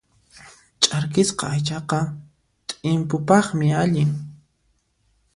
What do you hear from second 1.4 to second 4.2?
aychaqa t'impupaqmi allin.